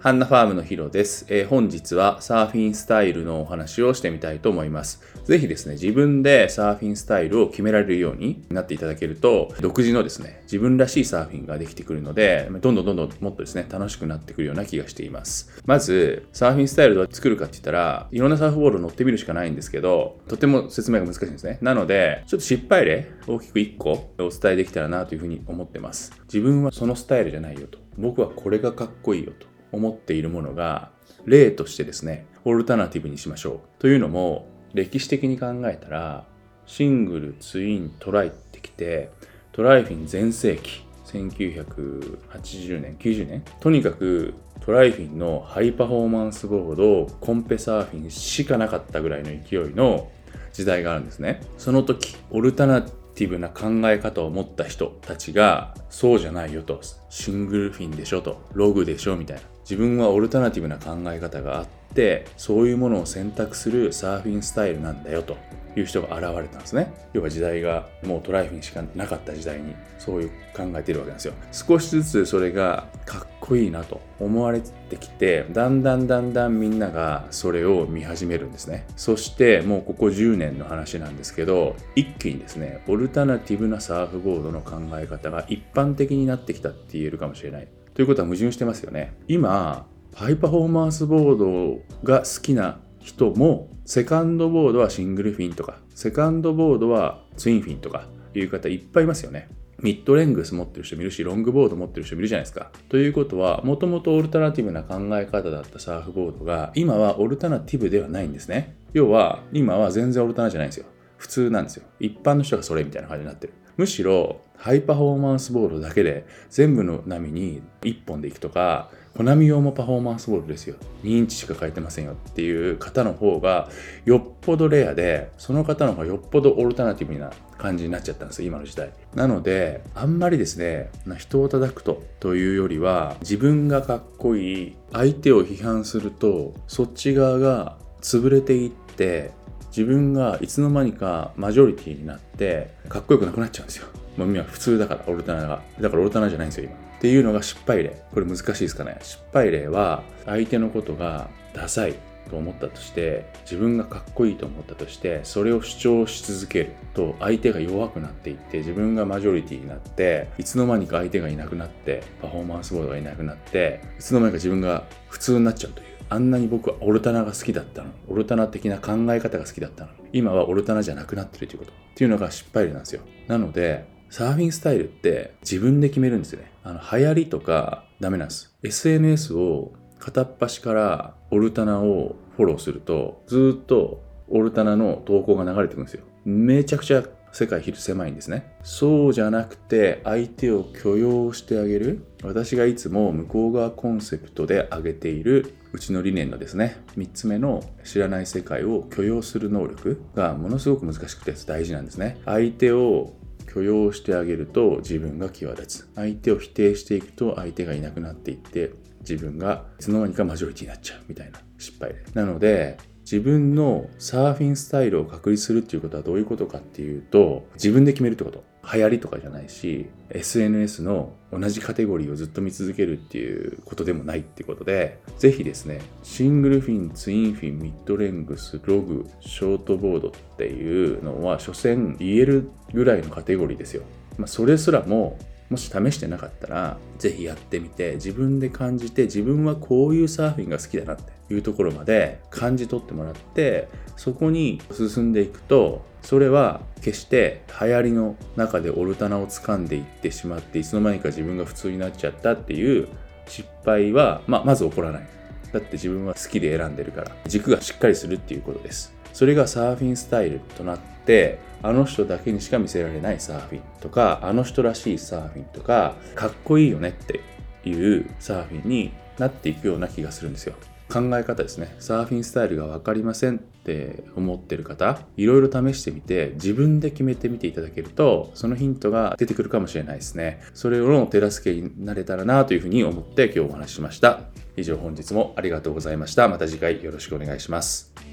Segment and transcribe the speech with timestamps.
[0.00, 5.02] ハンナファームのヒロです、えー本日はサーフィンスタイルのお話をしてみたいと思います。
[5.24, 15.60] ぜひですね、自分でサーフィンスタイルを決められるようになっていただけると、独自のですね、自分らしいサーフィンができてくるので、どんどんどんどんもっとですね、楽しくなってくるような気がしています。
[15.66, 21.58] まず、サーフィンスタイルどうやって作るかって言ったら、いろんなサーフボード乗ってみるしかないんですけど、とても説明が難しいんですね。
[21.60, 26.12] なので、ちょっと失敗例、大きく1個お伝えできたらなというふうに思ってます。
[26.32, 27.80] 自分はそのスタイルじゃないよと。
[27.96, 29.57] 僕はこれがかっこいいよと。
[29.72, 30.90] 思っているものが
[31.24, 33.60] 例としてですねオルタナティブにしましょう。
[33.80, 36.24] というのも歴史的に考えたら
[36.66, 39.10] シングルツイントライってきて
[39.52, 50.10] トライフィン全盛期1980年90年とにかくトライフィンのハイパフォーマンスボードコンペサーフィンしかなかったぐらいの勢いの
[50.52, 51.40] 時代があるんですね。
[51.56, 59.42] その時オルタナティブな考え方を持った人たちがそうじゃないよとシングルフィンでしょとログでしょみたいな。
[59.68, 65.36] 自分はオルタナティブな考え方があってそういうものを選択するサーフィンスタイルなんだよと
[65.76, 66.90] いう人が現れたんですね。
[67.12, 71.34] 要は時代がもうトライフィンしかなかった時代にそういう考えているわけなんですよ。
[71.52, 78.86] 少しずつそれがかっこいいなと思われてきてだんだんだんだんみんながそれを見始めるんですね。
[78.96, 87.68] そしてもうここ10年の話なんですけど一気にですねオルタナティブなサーフボードの考え方が一般的になってきたって言えるかもしれない。
[87.98, 89.12] ということは矛盾してますよね。
[89.26, 99.48] 今ハイパフォーマンスボードが好きな人もセカンドボードはシングルフィンとかセカンドボードはツインフィンとかいう方いっぱいいますよね。
[99.80, 102.70] ミッドレングス持ってる人もいるしロングボード持ってる人もいるじゃないですか。
[102.88, 108.76] ということはもともとオルタナティブな考え方だったサーフボードが今はオルタナティブではないんですね。
[108.92, 110.86] 要は今は全然オルタナじゃないんですよ。
[111.16, 111.82] 普通なんですよ。
[111.98, 113.54] 一般の人がそれみたいな感じになってる。
[113.78, 120.76] むしろハイパフォーマンスボードだけで全部の波に1本で行くとかコナミ用もパフォーマンスボールですよ。
[121.02, 123.68] 2インチしか書いてませんよっていう方の方が
[124.04, 128.92] よっぽどレアで、その方の方がよっぽどオルタナティブな感じになっちゃったんですよ、今の時代。
[129.16, 139.32] なので、あんまりですね、人を叩くとというよりは、自分がかっこいい、相手を批判すると、そっち側が潰れていって、
[139.68, 143.86] 自分がいつの間にかマジョリティになって、かっこよくなくなっちゃうんですよ。
[144.16, 145.62] もう今普通だから、オルタナが。
[145.80, 146.74] だからオルタナじゃないんですよ、今。
[146.74, 148.02] っていうのが失敗例。
[148.12, 148.98] これ難しいですかね。
[149.02, 151.94] 失敗例は、相手のことがダサい
[152.28, 165.87] と思ったとして、自分がかっこいいと思ったとして、それを主張し続けると、相手が弱くなっていって、自分がマジョリティになって、いつの間にか相手がいなくなって、パフォーマンスボードがいなくなって、いつの間にか自分が普通になっちゃうという。
[166.10, 167.90] あんなに僕はオルタナが好きだったの。
[168.08, 169.90] オルタナ的な考え方が好きだったの。
[170.12, 171.72] 今はオルタナじゃなくなってるということ。
[171.72, 173.02] っていうのが失敗例なんですよ。
[173.26, 176.50] なので、サーフィンスタイルって自分で決めるんですよね。
[176.64, 178.54] あの、流行りとかダメなんです。
[178.62, 186.04] SNS を片っ端からオルタナをフォローすると、ずっとオルタナの投稿が流れてくるんですよ。
[186.24, 187.02] めちゃくちゃ
[187.32, 188.56] 世界狭いんですね。
[188.62, 192.04] そうじゃなくて相手を許容してあげる。
[192.22, 202.18] 私がいつも向こう側コンセプトで挙げているうちの理念のですね、3つ目の知らない世界を許容する能力がものすごく難しくて大事なんですね。
[202.24, 203.14] 相手を
[203.52, 205.90] 許容してあげると自分が際立つ。
[205.94, 212.02] 相手を否定していくと相手がいなくなっていって自分がいつの間にかマジョリティになっちゃうみたいな失敗で。
[212.14, 212.78] なので
[213.10, 218.44] 自分のサーフィンスタイルを確立するっていうことはどういうことかっていうと自分で決めるってこと。
[218.70, 233.84] 流行りとかじゃないし SNS の同じカテゴリーをずっと見続けるっていうことでもないってことでぜひですねシングルフィンツインフィンミッドレングスログショートボードっていうのは所詮言えるぐらいのカテゴリーですよ、
[234.18, 235.18] まあ、それすらも
[235.48, 252.88] もし試してなかったら、ぜひやってみて、自分で感じて、自分はこういうサーフィンが好きだなっていうところまで感じ取ってもらって、そこに進んでいくと、それは決して流行りの中でオルタナを掴んでいってしまって、いつの間にか自分が普通になっちゃったっていう
[253.26, 255.08] 失敗は、まあ、まず起こらない。
[255.52, 258.94] だって自分は好きで選んでるから、軸がしっかりするっていうことです。
[259.12, 267.20] それがサーフィンスタイルとなって、あの人だけにしか見せられないサーフィンとか、あの人らしいサーフィンとか、かっこいいよねって
[267.68, 270.54] いうサーフィンになっていくような気がするんですよ。
[270.88, 271.74] 考え方ですね。
[271.78, 280.40] サーフィンスタイルが分かりませんって思ってる方、いろいろ試してみて、自分で決めてみていただけると、そのヒントが出てくるかもしれないですね。
[280.54, 284.20] それの手助けになれたらなというふうに思って今日お話ししました。
[284.56, 286.28] 以上本日もありがとうございました。
[286.28, 288.07] また次回よろしくお願いします。